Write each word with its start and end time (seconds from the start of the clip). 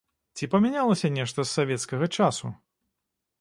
Ці 0.39 0.47
памянялася 0.53 1.11
нешта 1.17 1.45
з 1.45 1.53
савецкага 1.59 2.05
часу? 2.19 2.51